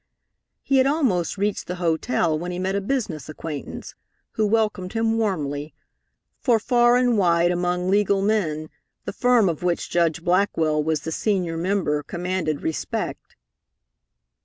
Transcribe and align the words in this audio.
He 0.63 0.77
had 0.79 0.87
almost 0.87 1.37
reached 1.37 1.67
the 1.67 1.75
hotel 1.75 2.35
when 2.35 2.49
he 2.51 2.57
met 2.57 2.73
a 2.75 2.81
business 2.81 3.29
acquaintance, 3.29 3.93
who 4.31 4.47
welcomed 4.47 4.93
him 4.93 5.15
warmly, 5.19 5.75
for 6.39 6.57
far 6.57 6.97
and 6.97 7.19
wide 7.19 7.51
among 7.51 7.87
legal 7.87 8.23
men 8.23 8.71
the 9.05 9.13
firm 9.13 9.47
of 9.47 9.61
which 9.61 9.91
Judge 9.91 10.23
Blackwell 10.23 10.83
was 10.83 11.01
the 11.01 11.11
senior 11.11 11.55
member 11.55 12.01
commanded 12.01 12.63
respect. 12.63 13.35